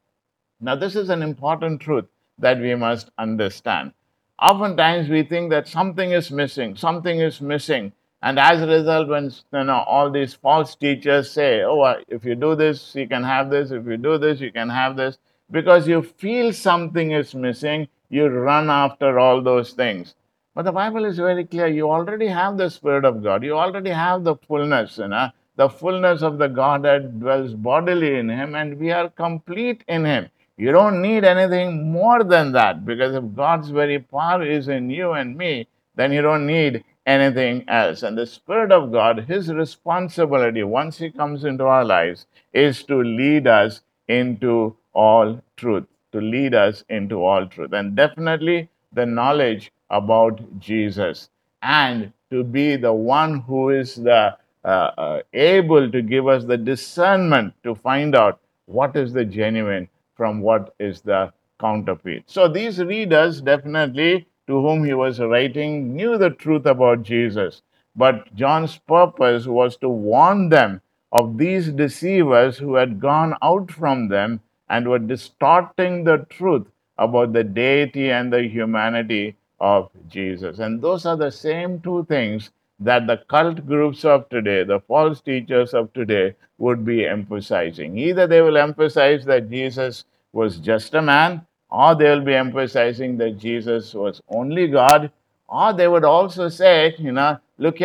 Now, 0.60 0.76
this 0.76 0.96
is 0.96 1.10
an 1.10 1.22
important 1.22 1.82
truth 1.82 2.06
that 2.40 2.60
we 2.60 2.74
must 2.74 3.12
understand. 3.20 3.94
Oftentimes, 4.42 5.08
we 5.08 5.22
think 5.22 5.52
that 5.52 5.68
something 5.68 6.12
is 6.12 6.32
missing, 6.32 6.76
something 6.76 7.20
is 7.20 7.42
missing, 7.42 7.94
and 8.24 8.40
as 8.40 8.62
a 8.62 8.68
result, 8.68 9.08
when 9.08 9.32
you 9.54 9.64
know 9.64 9.84
all 9.88 10.10
these 10.10 10.34
false 10.34 10.76
teachers 10.76 11.30
say, 11.30 11.62
"Oh, 11.64 11.84
if 12.08 12.26
you 12.26 12.34
do 12.34 12.56
this, 12.56 12.96
you 12.96 13.08
can 13.08 13.24
have 13.24 13.52
this. 13.52 13.70
If 13.70 13.86
you 13.86 13.98
do 13.98 14.18
this, 14.18 14.42
you 14.42 14.52
can 14.52 14.70
have 14.70 14.98
this," 14.98 15.20
because 15.52 15.88
you 15.88 16.02
feel 16.02 16.52
something 16.54 17.12
is 17.12 17.36
missing, 17.36 17.88
you 18.10 18.26
run 18.28 18.72
after 18.72 19.20
all 19.20 19.44
those 19.44 19.74
things. 19.74 20.16
But 20.56 20.66
the 20.66 20.72
Bible 20.72 21.06
is 21.06 21.18
very 21.18 21.46
clear. 21.46 21.68
You 21.68 21.92
already 21.92 22.28
have 22.28 22.58
the 22.58 22.70
Spirit 22.70 23.06
of 23.06 23.24
God. 23.24 23.44
You 23.44 23.58
already 23.58 23.92
have 23.92 24.24
the 24.24 24.36
fullness, 24.36 24.98
you 24.98 25.08
know. 25.08 25.30
The 25.56 25.70
fullness 25.70 26.24
of 26.24 26.40
the 26.40 26.48
Godhead 26.48 27.20
dwells 27.20 27.54
bodily 27.54 28.18
in 28.18 28.30
Him, 28.30 28.56
and 28.56 28.80
we 28.80 28.92
are 28.92 29.10
complete 29.10 29.84
in 29.88 30.06
Him. 30.06 30.30
You 30.62 30.72
don't 30.72 31.02
need 31.02 31.24
anything 31.24 31.92
more 31.92 32.24
than 32.24 32.52
that 32.52 32.86
because 32.86 33.16
if 33.16 33.24
God's 33.36 33.72
very 33.72 33.98
power 33.98 34.44
is 34.44 34.68
in 34.68 34.92
you 34.92 35.14
and 35.14 35.36
me, 35.36 35.68
then 35.96 36.12
you 36.12 36.22
don't 36.22 36.46
need 36.46 36.84
anything 37.08 37.68
else. 37.68 38.04
And 38.04 38.16
the 38.16 38.28
Spirit 38.28 38.72
of 38.72 38.92
God, 38.92 39.26
His 39.28 39.52
responsibility, 39.52 40.62
once 40.62 41.00
He 41.00 41.10
comes 41.10 41.46
into 41.46 41.64
our 41.64 41.84
lives, 41.84 42.28
is 42.54 42.84
to 42.84 43.02
lead 43.02 43.48
us 43.48 43.82
into 44.08 44.76
all 44.94 45.42
truth, 45.58 45.86
to 46.12 46.22
lead 46.22 46.54
us 46.54 46.84
into 46.90 47.24
all 47.24 47.48
truth. 47.48 47.74
And 47.74 47.96
definitely 47.96 48.70
the 48.94 49.08
knowledge 49.08 49.72
about 49.90 50.60
Jesus 50.60 51.30
and 51.64 52.14
to 52.30 52.44
be 52.44 52.76
the 52.76 52.94
one 52.94 53.40
who 53.40 53.72
is 53.72 53.96
the 53.96 54.38
uh, 54.64 54.68
uh, 54.68 55.22
able 55.34 55.90
to 55.90 56.04
give 56.04 56.28
us 56.28 56.44
the 56.46 56.58
discernment 56.58 57.56
to 57.64 57.74
find 57.74 58.16
out 58.16 58.40
what 58.68 58.96
is 58.96 59.12
the 59.12 59.26
genuine 59.26 59.90
from 60.22 60.40
what 60.40 60.76
is 60.80 61.02
the 61.02 61.34
counterfeit. 61.60 62.26
So 62.28 62.48
these 62.48 62.78
readers 62.78 63.42
definitely 63.42 64.28
to 64.46 64.62
whom 64.62 64.86
he 64.86 64.94
was 64.94 65.20
writing 65.20 65.96
knew 65.96 66.16
the 66.20 66.30
truth 66.30 66.68
about 66.68 67.02
Jesus. 67.02 67.64
But 67.96 68.36
John's 68.36 68.78
purpose 68.78 69.48
was 69.48 69.78
to 69.78 69.90
warn 69.90 70.50
them 70.50 70.82
of 71.12 71.40
these 71.40 71.72
deceivers 71.72 72.60
who 72.60 72.76
had 72.76 73.00
gone 73.00 73.34
out 73.42 73.72
from 73.72 74.10
them 74.10 74.42
and 74.70 74.88
were 74.88 75.00
distorting 75.00 76.04
the 76.04 76.20
truth 76.30 76.68
about 77.00 77.34
the 77.34 77.44
deity 77.44 78.12
and 78.12 78.32
the 78.32 78.44
humanity 78.44 79.36
of 79.60 79.90
Jesus. 80.08 80.60
And 80.60 80.84
those 80.84 81.08
are 81.08 81.18
the 81.18 81.32
same 81.32 81.80
two 81.82 82.06
things 82.06 82.52
that 82.82 83.08
the 83.08 83.18
cult 83.30 83.66
groups 83.66 84.04
of 84.04 84.28
today, 84.30 84.64
the 84.64 84.80
false 84.82 85.22
teachers 85.22 85.74
of 85.74 85.94
today, 85.94 86.36
would 86.58 86.84
be 86.84 87.06
emphasizing. 87.06 87.98
Either 87.98 88.28
they 88.28 88.42
will 88.42 88.58
emphasize 88.58 89.24
that 89.26 89.50
Jesus 89.50 90.04
was 90.34 90.58
just 90.58 90.94
a 90.94 91.02
man, 91.02 91.46
or 91.70 91.96
they 91.96 92.10
will 92.10 92.26
be 92.26 92.36
emphasizing 92.36 93.18
that 93.18 93.38
Jesus 93.38 93.94
was 93.94 94.22
only 94.30 94.68
God, 94.68 95.12
or 95.48 95.74
they 95.74 95.88
would 95.88 96.04
also 96.04 96.50
say, 96.50 96.96
you 96.98 97.12
know, 97.12 97.40
look 97.58 97.78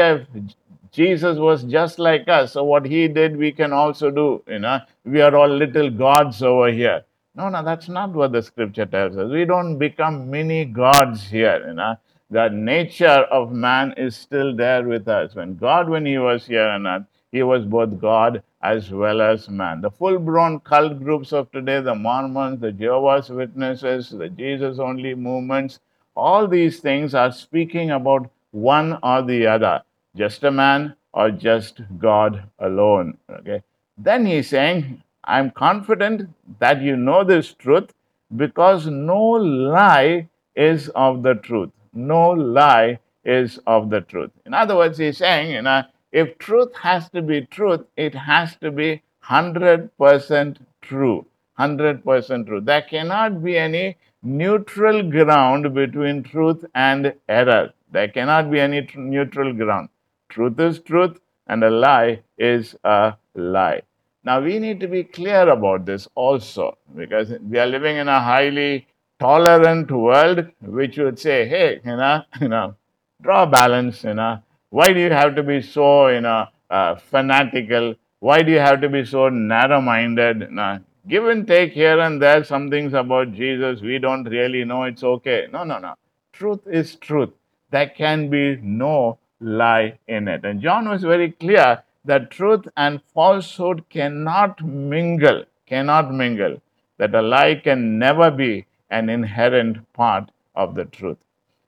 Jesus 0.92 1.38
was 1.38 1.62
just 1.64 1.98
like 1.98 2.26
us, 2.26 2.54
so 2.54 2.64
what 2.64 2.86
he 2.86 3.06
did, 3.06 3.36
we 3.36 3.52
can 3.52 3.72
also 3.72 4.10
do, 4.10 4.42
you 4.48 4.60
know, 4.60 4.80
we 5.04 5.20
are 5.20 5.36
all 5.36 5.48
little 5.48 5.90
gods 5.90 6.42
over 6.42 6.72
here. 6.72 7.04
No, 7.34 7.50
no, 7.50 7.62
that's 7.62 7.90
not 7.90 8.12
what 8.12 8.32
the 8.32 8.42
scripture 8.42 8.86
tells 8.86 9.14
us. 9.18 9.30
We 9.30 9.44
don't 9.44 9.76
become 9.76 10.30
mini 10.30 10.64
gods 10.64 11.24
here, 11.24 11.66
you 11.66 11.74
know. 11.74 11.96
The 12.30 12.48
nature 12.48 13.24
of 13.30 13.52
man 13.52 13.94
is 13.96 14.16
still 14.16 14.54
there 14.56 14.82
with 14.82 15.06
us. 15.06 15.34
When 15.34 15.56
God, 15.56 15.88
when 15.88 16.04
he 16.04 16.18
was 16.18 16.46
here 16.46 16.66
on 16.66 16.86
earth, 16.86 17.04
he 17.30 17.42
was 17.42 17.64
both 17.64 18.00
God 18.00 18.42
as 18.62 18.90
well 18.90 19.20
as 19.20 19.48
man. 19.48 19.80
The 19.80 19.90
full 19.90 20.18
blown 20.18 20.58
cult 20.60 20.98
groups 21.02 21.32
of 21.32 21.50
today, 21.52 21.80
the 21.80 21.94
Mormons, 21.94 22.60
the 22.60 22.72
Jehovah's 22.72 23.30
Witnesses, 23.30 24.10
the 24.10 24.28
Jesus 24.28 24.78
only 24.80 25.14
movements, 25.14 25.78
all 26.16 26.48
these 26.48 26.80
things 26.80 27.14
are 27.14 27.30
speaking 27.30 27.90
about 27.90 28.28
one 28.50 28.98
or 29.02 29.22
the 29.22 29.46
other, 29.46 29.82
just 30.16 30.42
a 30.42 30.50
man 30.50 30.96
or 31.12 31.30
just 31.30 31.82
God 31.98 32.42
alone. 32.58 33.18
Okay. 33.30 33.62
Then 33.98 34.26
he's 34.26 34.48
saying, 34.48 35.02
I'm 35.24 35.50
confident 35.50 36.30
that 36.58 36.82
you 36.82 36.96
know 36.96 37.22
this 37.22 37.52
truth 37.54 37.92
because 38.34 38.86
no 38.86 39.20
lie 39.20 40.28
is 40.54 40.88
of 40.90 41.22
the 41.22 41.34
truth. 41.34 41.70
No 41.96 42.30
lie 42.30 42.98
is 43.24 43.58
of 43.66 43.90
the 43.90 44.02
truth. 44.02 44.30
In 44.44 44.52
other 44.54 44.76
words, 44.76 44.98
he's 44.98 45.18
saying, 45.18 45.50
you 45.50 45.62
know, 45.62 45.82
if 46.12 46.38
truth 46.38 46.74
has 46.76 47.08
to 47.10 47.22
be 47.22 47.46
truth, 47.46 47.86
it 47.96 48.14
has 48.14 48.56
to 48.56 48.70
be 48.70 49.02
100% 49.24 50.56
true. 50.82 51.26
100% 51.58 52.46
true. 52.46 52.60
There 52.60 52.82
cannot 52.82 53.42
be 53.42 53.56
any 53.56 53.96
neutral 54.22 55.10
ground 55.10 55.74
between 55.74 56.22
truth 56.22 56.64
and 56.74 57.14
error. 57.28 57.72
There 57.90 58.08
cannot 58.08 58.50
be 58.50 58.60
any 58.60 58.82
tr- 58.82 58.98
neutral 58.98 59.52
ground. 59.52 59.88
Truth 60.28 60.60
is 60.60 60.80
truth, 60.80 61.18
and 61.46 61.64
a 61.64 61.70
lie 61.70 62.20
is 62.36 62.76
a 62.84 63.14
lie. 63.34 63.82
Now, 64.24 64.40
we 64.40 64.58
need 64.58 64.80
to 64.80 64.88
be 64.88 65.04
clear 65.04 65.48
about 65.48 65.86
this 65.86 66.08
also 66.14 66.76
because 66.96 67.32
we 67.40 67.58
are 67.58 67.66
living 67.66 67.96
in 67.96 68.08
a 68.08 68.20
highly 68.20 68.86
tolerant 69.18 69.90
world 69.90 70.46
which 70.60 70.98
would 70.98 71.18
say, 71.18 71.48
hey, 71.48 71.80
you 71.84 71.96
know, 71.96 72.22
you 72.40 72.48
know, 72.48 72.74
draw 73.22 73.46
balance, 73.46 74.04
you 74.04 74.14
know. 74.14 74.42
Why 74.70 74.92
do 74.92 75.00
you 75.00 75.10
have 75.10 75.36
to 75.36 75.42
be 75.42 75.62
so, 75.62 76.08
you 76.08 76.20
know, 76.20 76.46
uh, 76.70 76.96
fanatical? 76.96 77.94
Why 78.20 78.42
do 78.42 78.52
you 78.52 78.58
have 78.58 78.80
to 78.80 78.88
be 78.88 79.04
so 79.04 79.28
narrow 79.28 79.80
minded? 79.80 80.40
You 80.40 80.50
know? 80.50 80.80
Give 81.08 81.26
and 81.28 81.46
take 81.46 81.72
here 81.72 82.00
and 82.00 82.20
there 82.20 82.42
some 82.42 82.68
things 82.68 82.92
about 82.92 83.32
Jesus 83.32 83.80
we 83.80 83.98
don't 83.98 84.24
really 84.24 84.64
know, 84.64 84.82
it's 84.84 85.04
okay. 85.04 85.46
No, 85.52 85.62
no, 85.62 85.78
no. 85.78 85.94
Truth 86.32 86.66
is 86.66 86.96
truth. 86.96 87.30
There 87.70 87.88
can 87.88 88.28
be 88.28 88.56
no 88.60 89.18
lie 89.40 89.98
in 90.08 90.28
it. 90.28 90.44
And 90.44 90.60
John 90.60 90.88
was 90.88 91.02
very 91.02 91.30
clear 91.30 91.82
that 92.04 92.30
truth 92.30 92.66
and 92.76 93.00
falsehood 93.14 93.88
cannot 93.88 94.64
mingle, 94.64 95.44
cannot 95.66 96.12
mingle, 96.12 96.60
that 96.98 97.14
a 97.14 97.22
lie 97.22 97.60
can 97.62 97.98
never 97.98 98.30
be 98.30 98.66
an 98.90 99.08
inherent 99.08 99.92
part 99.92 100.30
of 100.54 100.74
the 100.74 100.84
truth. 100.86 101.18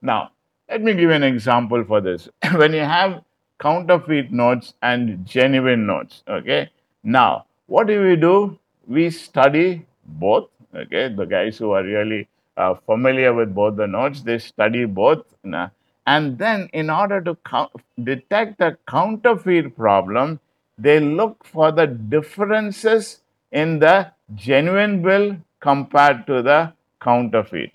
Now, 0.01 0.31
let 0.69 0.81
me 0.81 0.93
give 0.93 1.09
an 1.09 1.23
example 1.23 1.83
for 1.83 2.01
this. 2.01 2.29
when 2.55 2.73
you 2.73 2.81
have 2.81 3.21
counterfeit 3.59 4.31
notes 4.31 4.73
and 4.81 5.25
genuine 5.25 5.85
notes, 5.85 6.23
okay? 6.27 6.69
Now, 7.03 7.45
what 7.67 7.87
do 7.87 8.01
we 8.01 8.15
do? 8.15 8.57
We 8.87 9.09
study 9.09 9.85
both, 10.05 10.49
okay? 10.75 11.13
The 11.13 11.25
guys 11.25 11.57
who 11.57 11.71
are 11.71 11.83
really 11.83 12.27
uh, 12.57 12.75
familiar 12.85 13.33
with 13.33 13.53
both 13.53 13.75
the 13.77 13.87
notes, 13.87 14.21
they 14.21 14.37
study 14.37 14.85
both. 14.85 15.25
You? 15.43 15.71
And 16.07 16.37
then, 16.37 16.69
in 16.73 16.89
order 16.89 17.21
to 17.21 17.35
co- 17.35 17.71
detect 18.03 18.57
the 18.57 18.77
counterfeit 18.87 19.75
problem, 19.75 20.39
they 20.77 20.99
look 20.99 21.45
for 21.45 21.71
the 21.71 21.87
differences 21.87 23.21
in 23.51 23.79
the 23.79 24.11
genuine 24.35 25.01
bill 25.01 25.37
compared 25.59 26.25
to 26.27 26.41
the 26.41 26.73
counterfeit. 27.01 27.71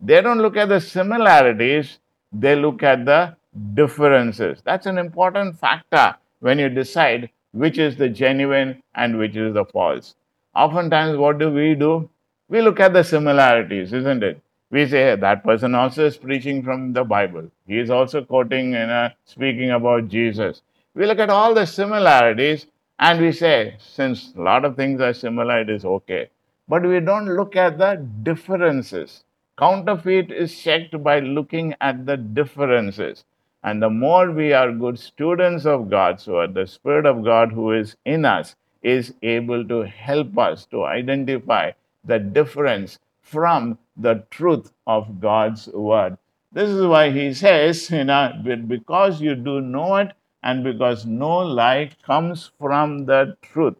They 0.00 0.20
don't 0.20 0.38
look 0.38 0.56
at 0.56 0.68
the 0.68 0.80
similarities, 0.80 1.98
they 2.32 2.54
look 2.54 2.82
at 2.82 3.04
the 3.04 3.36
differences. 3.74 4.60
That's 4.64 4.86
an 4.86 4.98
important 4.98 5.58
factor 5.58 6.16
when 6.40 6.58
you 6.58 6.68
decide 6.68 7.30
which 7.52 7.78
is 7.78 7.96
the 7.96 8.08
genuine 8.08 8.82
and 8.94 9.18
which 9.18 9.36
is 9.36 9.54
the 9.54 9.64
false. 9.64 10.14
Oftentimes, 10.54 11.16
what 11.16 11.38
do 11.38 11.50
we 11.50 11.74
do? 11.74 12.08
We 12.48 12.60
look 12.60 12.80
at 12.80 12.92
the 12.92 13.02
similarities, 13.02 13.92
isn't 13.92 14.22
it? 14.22 14.40
We 14.70 14.86
say 14.86 15.02
hey, 15.10 15.16
that 15.16 15.44
person 15.44 15.74
also 15.74 16.06
is 16.06 16.16
preaching 16.16 16.62
from 16.62 16.92
the 16.92 17.04
Bible. 17.04 17.50
He 17.66 17.78
is 17.78 17.90
also 17.90 18.24
quoting 18.24 18.74
and 18.74 18.90
uh, 18.90 19.10
speaking 19.24 19.70
about 19.70 20.08
Jesus. 20.08 20.62
We 20.94 21.06
look 21.06 21.18
at 21.18 21.30
all 21.30 21.54
the 21.54 21.66
similarities 21.66 22.66
and 22.98 23.20
we 23.20 23.32
say, 23.32 23.76
since 23.78 24.32
a 24.36 24.40
lot 24.40 24.64
of 24.64 24.76
things 24.76 25.00
are 25.00 25.12
similar, 25.12 25.60
it 25.60 25.70
is 25.70 25.84
okay. 25.84 26.30
But 26.68 26.82
we 26.82 26.98
don't 26.98 27.36
look 27.36 27.54
at 27.54 27.78
the 27.78 27.94
differences. 28.24 29.22
Counterfeit 29.56 30.32
is 30.32 30.60
checked 30.60 31.00
by 31.00 31.20
looking 31.20 31.74
at 31.80 32.06
the 32.06 32.16
differences. 32.16 33.24
And 33.62 33.80
the 33.80 33.88
more 33.88 34.32
we 34.32 34.52
are 34.52 34.72
good 34.72 34.98
students 34.98 35.64
of 35.64 35.88
God's 35.88 36.26
word, 36.26 36.54
the 36.54 36.66
Spirit 36.66 37.06
of 37.06 37.24
God 37.24 37.52
who 37.52 37.70
is 37.70 37.96
in 38.04 38.24
us 38.24 38.56
is 38.82 39.14
able 39.22 39.64
to 39.68 39.82
help 39.82 40.36
us 40.38 40.66
to 40.66 40.84
identify 40.84 41.70
the 42.04 42.18
difference 42.18 42.98
from 43.22 43.78
the 43.96 44.24
truth 44.30 44.72
of 44.88 45.20
God's 45.20 45.68
word. 45.68 46.18
This 46.52 46.68
is 46.68 46.84
why 46.84 47.10
he 47.10 47.32
says, 47.32 47.90
you 47.90 48.02
know, 48.02 48.32
because 48.66 49.20
you 49.20 49.36
do 49.36 49.60
know 49.60 49.94
it 49.96 50.12
and 50.42 50.64
because 50.64 51.06
no 51.06 51.38
lie 51.38 51.90
comes 52.02 52.50
from 52.58 53.06
the 53.06 53.36
truth. 53.40 53.76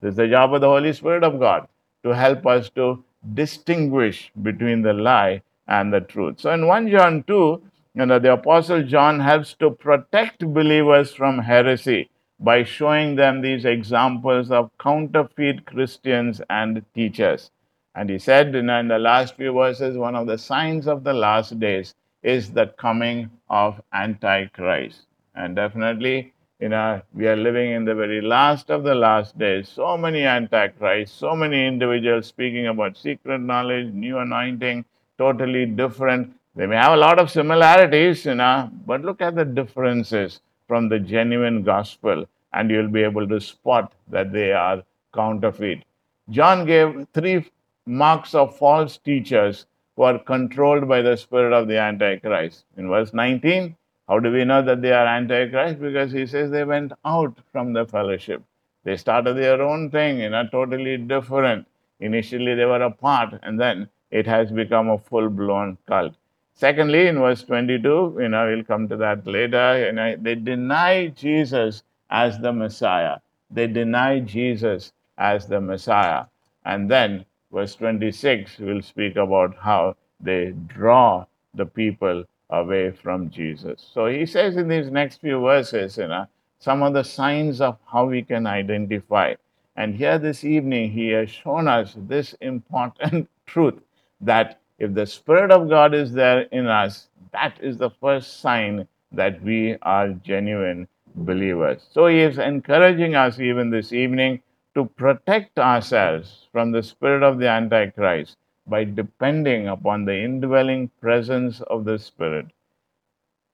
This 0.00 0.10
is 0.10 0.16
the 0.16 0.28
job 0.28 0.54
of 0.54 0.60
the 0.60 0.66
Holy 0.66 0.92
Spirit 0.92 1.22
of 1.22 1.38
God 1.38 1.68
to 2.02 2.10
help 2.10 2.46
us 2.46 2.70
to 2.70 3.04
distinguish 3.34 4.30
between 4.42 4.82
the 4.82 4.92
lie 4.92 5.42
and 5.68 5.92
the 5.92 6.00
truth. 6.00 6.40
So 6.40 6.52
in 6.52 6.66
1 6.66 6.90
John 6.90 7.22
2, 7.24 7.62
you 7.94 8.06
know, 8.06 8.18
the 8.18 8.32
Apostle 8.32 8.82
John 8.82 9.20
helps 9.20 9.54
to 9.54 9.70
protect 9.70 10.38
believers 10.40 11.12
from 11.12 11.38
heresy 11.38 12.08
by 12.38 12.62
showing 12.62 13.16
them 13.16 13.42
these 13.42 13.64
examples 13.64 14.50
of 14.50 14.70
counterfeit 14.78 15.66
Christians 15.66 16.40
and 16.48 16.84
teachers. 16.94 17.50
And 17.94 18.08
he 18.08 18.18
said 18.18 18.54
you 18.54 18.62
know, 18.62 18.78
in 18.78 18.88
the 18.88 18.98
last 18.98 19.36
few 19.36 19.52
verses, 19.52 19.96
one 19.96 20.14
of 20.14 20.26
the 20.26 20.38
signs 20.38 20.86
of 20.86 21.04
the 21.04 21.12
last 21.12 21.58
days 21.58 21.94
is 22.22 22.50
the 22.50 22.66
coming 22.66 23.30
of 23.48 23.80
Antichrist. 23.92 25.02
And 25.34 25.56
definitely, 25.56 26.32
you 26.60 26.68
know, 26.68 27.02
we 27.14 27.26
are 27.26 27.36
living 27.36 27.72
in 27.72 27.84
the 27.84 27.94
very 27.94 28.20
last 28.20 28.70
of 28.70 28.82
the 28.84 28.94
last 28.94 29.38
days. 29.38 29.68
So 29.68 29.96
many 29.96 30.24
Antichrists, 30.24 31.16
so 31.16 31.34
many 31.34 31.66
individuals 31.66 32.26
speaking 32.26 32.66
about 32.66 32.96
secret 32.96 33.38
knowledge, 33.38 33.92
new 33.92 34.18
anointing, 34.18 34.84
totally 35.18 35.66
different 35.66 36.34
they 36.56 36.66
may 36.66 36.76
have 36.76 36.92
a 36.92 36.96
lot 36.96 37.20
of 37.20 37.30
similarities, 37.30 38.24
you 38.24 38.34
know, 38.34 38.70
but 38.84 39.02
look 39.02 39.22
at 39.22 39.36
the 39.36 39.44
differences 39.44 40.40
from 40.66 40.88
the 40.88 40.98
genuine 40.98 41.62
gospel, 41.62 42.26
and 42.52 42.70
you'll 42.70 42.88
be 42.88 43.04
able 43.04 43.26
to 43.28 43.40
spot 43.40 43.92
that 44.08 44.32
they 44.32 44.52
are 44.52 44.82
counterfeit. 45.14 45.84
John 46.28 46.66
gave 46.66 47.06
three 47.14 47.50
marks 47.86 48.34
of 48.34 48.56
false 48.56 48.98
teachers 48.98 49.66
who 49.96 50.02
are 50.02 50.18
controlled 50.18 50.88
by 50.88 51.02
the 51.02 51.16
spirit 51.16 51.52
of 51.52 51.68
the 51.68 51.78
Antichrist. 51.78 52.64
In 52.76 52.88
verse 52.88 53.14
19, 53.14 53.76
how 54.10 54.18
do 54.18 54.32
we 54.32 54.44
know 54.44 54.60
that 54.60 54.82
they 54.82 54.90
are 54.90 55.06
Antichrist? 55.06 55.78
Because 55.78 56.10
he 56.10 56.26
says 56.26 56.50
they 56.50 56.64
went 56.64 56.92
out 57.04 57.38
from 57.52 57.72
the 57.72 57.86
fellowship. 57.86 58.42
They 58.82 58.96
started 58.96 59.34
their 59.36 59.62
own 59.62 59.88
thing, 59.88 60.18
you 60.18 60.30
know, 60.30 60.48
totally 60.50 60.96
different. 60.96 61.68
Initially, 62.00 62.56
they 62.56 62.64
were 62.64 62.82
apart, 62.82 63.38
and 63.44 63.60
then 63.60 63.88
it 64.10 64.26
has 64.26 64.50
become 64.50 64.88
a 64.88 64.98
full 64.98 65.30
blown 65.30 65.78
cult. 65.86 66.14
Secondly, 66.54 67.06
in 67.06 67.20
verse 67.20 67.44
22, 67.44 68.18
you 68.20 68.28
know, 68.28 68.48
we'll 68.48 68.64
come 68.64 68.88
to 68.88 68.96
that 68.96 69.24
later, 69.28 69.86
you 69.86 69.92
know, 69.92 70.16
they 70.20 70.34
deny 70.34 71.06
Jesus 71.06 71.84
as 72.10 72.36
the 72.40 72.52
Messiah. 72.52 73.18
They 73.48 73.68
deny 73.68 74.18
Jesus 74.18 74.92
as 75.18 75.46
the 75.46 75.60
Messiah. 75.60 76.24
And 76.64 76.90
then, 76.90 77.26
verse 77.52 77.76
26, 77.76 78.58
we'll 78.58 78.82
speak 78.82 79.14
about 79.14 79.54
how 79.56 79.94
they 80.18 80.52
draw 80.66 81.26
the 81.54 81.66
people 81.66 82.24
away 82.50 82.90
from 82.90 83.30
Jesus. 83.30 83.90
So 83.94 84.06
he 84.06 84.26
says 84.26 84.56
in 84.56 84.68
these 84.68 84.90
next 84.90 85.20
few 85.20 85.40
verses, 85.40 85.96
you 85.96 86.08
know, 86.08 86.26
some 86.58 86.82
of 86.82 86.92
the 86.92 87.04
signs 87.04 87.60
of 87.60 87.78
how 87.90 88.06
we 88.06 88.22
can 88.22 88.46
identify. 88.46 89.34
And 89.76 89.94
here 89.94 90.18
this 90.18 90.44
evening, 90.44 90.90
he 90.90 91.08
has 91.10 91.30
shown 91.30 91.68
us 91.68 91.94
this 91.96 92.34
important 92.40 93.30
truth 93.46 93.80
that 94.20 94.60
if 94.78 94.94
the 94.94 95.06
Spirit 95.06 95.50
of 95.50 95.68
God 95.68 95.94
is 95.94 96.12
there 96.12 96.42
in 96.42 96.66
us, 96.66 97.08
that 97.32 97.58
is 97.62 97.78
the 97.78 97.90
first 97.90 98.40
sign 98.40 98.86
that 99.12 99.42
we 99.42 99.76
are 99.82 100.08
genuine 100.10 100.86
believers. 101.14 101.86
So 101.90 102.06
he 102.06 102.20
is 102.20 102.38
encouraging 102.38 103.14
us 103.14 103.40
even 103.40 103.70
this 103.70 103.92
evening 103.92 104.42
to 104.74 104.84
protect 104.84 105.58
ourselves 105.58 106.46
from 106.52 106.70
the 106.70 106.82
spirit 106.82 107.22
of 107.22 107.38
the 107.38 107.48
Antichrist 107.48 108.36
by 108.70 108.84
depending 108.84 109.68
upon 109.68 110.04
the 110.04 110.16
indwelling 110.16 110.90
presence 111.00 111.60
of 111.62 111.84
the 111.84 111.98
Spirit. 111.98 112.46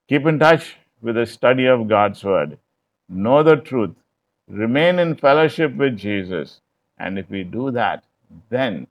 Keep 0.08 0.26
in 0.26 0.38
touch 0.38 0.76
with 1.00 1.16
the 1.16 1.26
study 1.26 1.66
of 1.66 1.88
God's 1.88 2.22
Word. 2.22 2.58
Know 3.08 3.42
the 3.42 3.56
truth. 3.56 3.96
Remain 4.46 4.98
in 4.98 5.16
fellowship 5.16 5.74
with 5.74 5.96
Jesus. 5.96 6.60
And 6.98 7.18
if 7.18 7.28
we 7.28 7.42
do 7.42 7.70
that, 7.72 8.04
then 8.50 8.86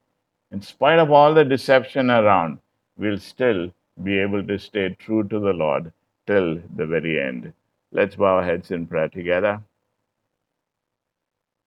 in 0.52 0.62
spite 0.62 1.00
of 1.00 1.12
all 1.12 1.34
the 1.34 1.46
deception 1.46 2.10
around, 2.10 2.60
we'll 2.98 3.20
still 3.20 3.72
be 4.04 4.20
able 4.20 4.46
to 4.46 4.58
stay 4.60 4.90
true 5.00 5.24
to 5.28 5.40
the 5.40 5.54
Lord 5.54 5.94
till 6.28 6.60
the 6.76 6.86
very 6.86 7.22
end. 7.22 7.54
Let's 7.92 8.16
bow 8.16 8.38
our 8.38 8.44
heads 8.44 8.72
in 8.72 8.88
prayer 8.88 9.08
together. 9.08 9.62